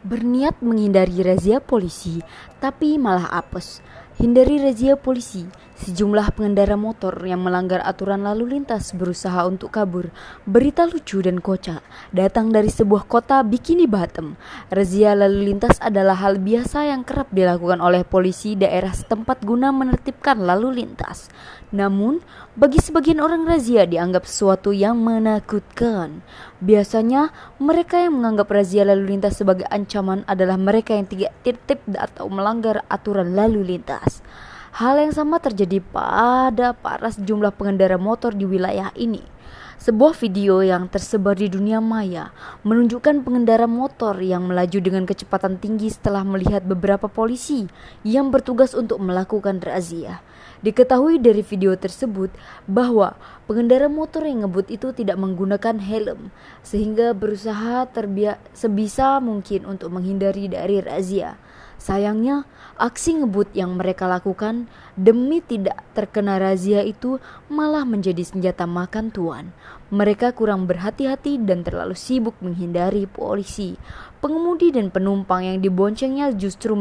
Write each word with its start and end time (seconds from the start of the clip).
Berniat 0.00 0.64
menghindari 0.64 1.20
razia 1.20 1.60
polisi, 1.60 2.24
tapi 2.56 2.96
malah 2.96 3.28
apes. 3.28 3.84
Hindari 4.20 4.60
razia 4.60 5.00
polisi. 5.00 5.48
Sejumlah 5.80 6.36
pengendara 6.36 6.76
motor 6.76 7.16
yang 7.24 7.40
melanggar 7.40 7.80
aturan 7.80 8.20
lalu 8.20 8.60
lintas 8.60 8.92
berusaha 8.92 9.48
untuk 9.48 9.72
kabur. 9.72 10.12
Berita 10.44 10.84
lucu 10.84 11.24
dan 11.24 11.40
kocak 11.40 11.80
datang 12.12 12.52
dari 12.52 12.68
sebuah 12.68 13.08
kota 13.08 13.40
Bikini 13.40 13.88
Bottom. 13.88 14.36
Razia 14.68 15.16
lalu 15.16 15.48
lintas 15.48 15.80
adalah 15.80 16.20
hal 16.20 16.36
biasa 16.36 16.84
yang 16.84 17.00
kerap 17.00 17.32
dilakukan 17.32 17.80
oleh 17.80 18.04
polisi 18.04 18.60
daerah 18.60 18.92
setempat 18.92 19.40
guna 19.40 19.72
menertibkan 19.72 20.44
lalu 20.44 20.84
lintas. 20.84 21.32
Namun, 21.72 22.20
bagi 22.60 22.76
sebagian 22.76 23.24
orang 23.24 23.48
razia 23.48 23.88
dianggap 23.88 24.28
sesuatu 24.28 24.74
yang 24.74 25.00
menakutkan. 25.00 26.20
Biasanya, 26.60 27.32
mereka 27.56 28.04
yang 28.04 28.20
menganggap 28.20 28.52
razia 28.52 28.84
lalu 28.84 29.16
lintas 29.16 29.40
sebagai 29.40 29.64
ancaman 29.72 30.28
adalah 30.28 30.60
mereka 30.60 30.92
yang 30.92 31.08
tidak 31.08 31.32
tertib 31.40 31.80
atau 31.96 32.28
melanggar 32.28 32.84
aturan 32.92 33.32
lalu 33.32 33.64
lintas. 33.64 34.09
Hal 34.70 34.98
yang 35.02 35.14
sama 35.14 35.42
terjadi 35.42 35.82
pada 35.82 36.74
para 36.74 37.10
sejumlah 37.10 37.54
pengendara 37.54 37.98
motor 37.98 38.34
di 38.34 38.46
wilayah 38.46 38.90
ini. 38.94 39.22
Sebuah 39.80 40.12
video 40.12 40.60
yang 40.60 40.92
tersebar 40.92 41.40
di 41.40 41.48
dunia 41.48 41.80
maya 41.80 42.36
menunjukkan 42.68 43.24
pengendara 43.24 43.64
motor 43.64 44.20
yang 44.20 44.44
melaju 44.44 44.76
dengan 44.76 45.08
kecepatan 45.08 45.56
tinggi 45.56 45.88
setelah 45.88 46.20
melihat 46.20 46.60
beberapa 46.68 47.08
polisi 47.08 47.64
yang 48.04 48.28
bertugas 48.28 48.76
untuk 48.76 49.00
melakukan 49.00 49.56
razia. 49.64 50.20
Diketahui 50.60 51.16
dari 51.16 51.40
video 51.40 51.72
tersebut 51.72 52.28
bahwa 52.68 53.16
pengendara 53.48 53.88
motor 53.88 54.28
yang 54.28 54.44
ngebut 54.44 54.68
itu 54.68 54.92
tidak 54.92 55.16
menggunakan 55.16 55.80
helm 55.80 56.28
sehingga 56.60 57.16
berusaha 57.16 57.88
terbia 57.88 58.36
sebisa 58.52 59.16
mungkin 59.24 59.64
untuk 59.64 59.88
menghindari 59.88 60.52
dari 60.52 60.84
razia. 60.84 61.40
Sayangnya, 61.80 62.44
aksi 62.76 63.24
ngebut 63.24 63.56
yang 63.56 63.80
mereka 63.80 64.04
lakukan 64.04 64.68
demi 65.00 65.40
tidak 65.40 65.80
terkena 65.96 66.36
razia 66.36 66.84
itu 66.84 67.16
malah 67.48 67.88
menjadi 67.88 68.20
senjata 68.20 68.68
makan 68.68 69.08
tuan. 69.08 69.39
Mereka 69.90 70.36
kurang 70.36 70.70
berhati-hati 70.70 71.42
dan 71.42 71.66
terlalu 71.66 71.98
sibuk 71.98 72.38
menghindari 72.38 73.08
polisi. 73.10 73.74
Pengemudi 74.20 74.70
dan 74.70 74.92
penumpang 74.92 75.42
yang 75.48 75.58
diboncengnya 75.58 76.30
justru 76.36 76.76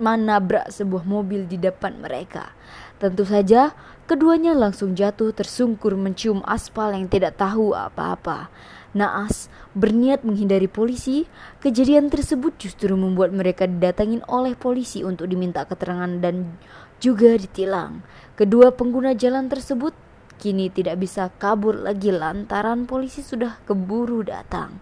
menabrak, 0.00 0.66
sebuah 0.72 1.04
mobil 1.04 1.46
di 1.46 1.60
depan 1.60 2.00
mereka. 2.00 2.56
Tentu 2.98 3.22
saja, 3.22 3.76
keduanya 4.10 4.58
langsung 4.58 4.98
jatuh 4.98 5.30
tersungkur 5.30 5.94
mencium 5.94 6.42
aspal 6.48 6.90
yang 6.90 7.06
tidak 7.06 7.38
tahu 7.38 7.76
apa-apa. 7.76 8.50
Naas 8.96 9.52
berniat 9.76 10.24
menghindari 10.24 10.66
polisi, 10.66 11.28
kejadian 11.60 12.08
tersebut 12.08 12.56
justru 12.56 12.96
membuat 12.96 13.30
mereka 13.36 13.68
didatangin 13.68 14.24
oleh 14.26 14.56
polisi 14.56 15.04
untuk 15.04 15.28
diminta 15.28 15.62
keterangan 15.68 16.08
dan 16.18 16.56
juga 16.98 17.36
ditilang. 17.38 18.02
Kedua 18.34 18.74
pengguna 18.74 19.14
jalan 19.14 19.46
tersebut 19.46 19.94
kini 20.38 20.70
tidak 20.70 21.02
bisa 21.02 21.28
kabur 21.42 21.74
lagi 21.74 22.14
lantaran 22.14 22.86
polisi 22.86 23.20
sudah 23.20 23.58
keburu 23.66 24.22
datang. 24.22 24.78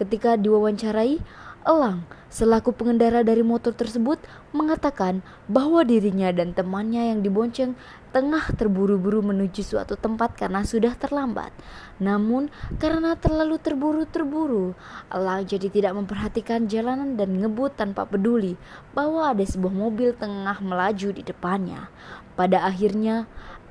Ketika 0.00 0.34
diwawancarai, 0.40 1.20
Elang, 1.64 2.04
selaku 2.28 2.76
pengendara 2.76 3.24
dari 3.24 3.40
motor 3.40 3.72
tersebut, 3.72 4.20
mengatakan 4.52 5.24
bahwa 5.48 5.80
dirinya 5.80 6.28
dan 6.28 6.52
temannya 6.52 7.08
yang 7.08 7.24
dibonceng 7.24 7.72
tengah 8.12 8.52
terburu-buru 8.52 9.24
menuju 9.24 9.64
suatu 9.64 9.96
tempat 9.96 10.36
karena 10.36 10.60
sudah 10.60 10.92
terlambat. 10.92 11.56
Namun, 12.04 12.52
karena 12.76 13.16
terlalu 13.16 13.56
terburu-terburu, 13.56 14.76
Elang 15.08 15.48
jadi 15.48 15.72
tidak 15.72 15.96
memperhatikan 15.96 16.68
jalanan 16.68 17.16
dan 17.16 17.32
ngebut 17.32 17.80
tanpa 17.80 18.04
peduli 18.04 18.60
bahwa 18.92 19.32
ada 19.32 19.40
sebuah 19.40 19.72
mobil 19.72 20.12
tengah 20.12 20.60
melaju 20.60 21.16
di 21.16 21.24
depannya. 21.24 21.88
Pada 22.36 22.68
akhirnya, 22.68 23.24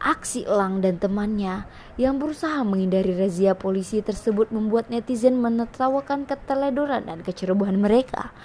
Aksi 0.04 0.44
Elang 0.44 0.84
dan 0.84 1.00
temannya 1.00 1.64
yang 1.96 2.20
berusaha 2.20 2.60
menghindari 2.68 3.16
razia 3.16 3.56
polisi 3.56 4.04
tersebut 4.04 4.52
membuat 4.52 4.92
netizen 4.92 5.40
menertawakan 5.40 6.28
keteledoran 6.28 7.08
dan 7.08 7.24
kecerobohan 7.24 7.80
mereka. 7.80 8.36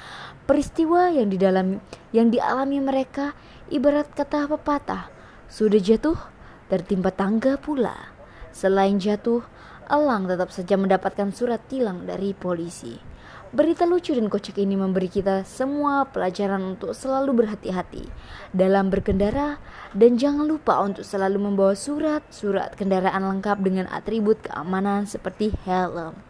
Peristiwa 0.46 1.10
yang 1.10 1.34
didalami 1.34 1.82
yang 2.14 2.30
dialami 2.30 2.78
mereka 2.78 3.34
ibarat 3.74 4.06
kata 4.14 4.46
pepatah, 4.46 5.10
sudah 5.50 5.82
jatuh 5.82 6.14
tertimpa 6.70 7.10
tangga 7.10 7.58
pula. 7.58 8.14
Selain 8.54 8.94
jatuh, 9.02 9.42
Elang 9.90 10.30
tetap 10.30 10.54
saja 10.54 10.78
mendapatkan 10.78 11.34
surat 11.34 11.58
tilang 11.66 12.06
dari 12.06 12.38
polisi. 12.38 13.17
Berita 13.48 13.88
lucu 13.88 14.12
dan 14.12 14.28
kocak 14.28 14.60
ini 14.60 14.76
memberi 14.76 15.08
kita 15.08 15.40
semua 15.48 16.04
pelajaran 16.04 16.76
untuk 16.76 16.92
selalu 16.92 17.32
berhati-hati 17.32 18.04
dalam 18.52 18.92
berkendara 18.92 19.56
dan 19.96 20.20
jangan 20.20 20.44
lupa 20.44 20.76
untuk 20.84 21.00
selalu 21.00 21.40
membawa 21.40 21.72
surat-surat 21.72 22.76
kendaraan 22.76 23.24
lengkap 23.24 23.56
dengan 23.64 23.88
atribut 23.88 24.36
keamanan 24.44 25.08
seperti 25.08 25.56
helm. 25.64 26.27